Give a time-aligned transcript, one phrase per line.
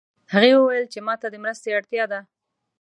[0.33, 2.19] هغې وویل چې ما ته د مرستې اړتیا ده